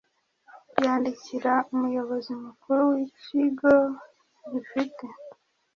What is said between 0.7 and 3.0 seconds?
yandikira Umuyobozi Mukuru w